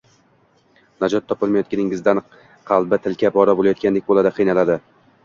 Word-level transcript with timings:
najot 1.03 1.27
topmayotganingizdan 1.33 2.21
qalbi 2.71 2.99
tilka-pora 3.05 3.55
bo‘layotgandek 3.61 4.09
bo‘ladi, 4.09 4.33
qiynaladi. 4.39 4.79